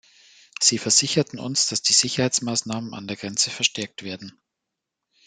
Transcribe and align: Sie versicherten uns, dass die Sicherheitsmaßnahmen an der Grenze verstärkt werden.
Sie 0.59 0.79
versicherten 0.79 1.37
uns, 1.37 1.67
dass 1.67 1.83
die 1.83 1.93
Sicherheitsmaßnahmen 1.93 2.95
an 2.95 3.07
der 3.07 3.17
Grenze 3.17 3.51
verstärkt 3.51 4.01
werden. 4.01 4.35